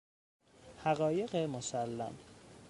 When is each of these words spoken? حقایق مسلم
حقایق 0.83 1.35
مسلم 1.35 2.13